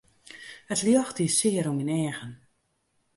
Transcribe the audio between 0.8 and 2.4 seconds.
ljocht die sear oan myn eagen.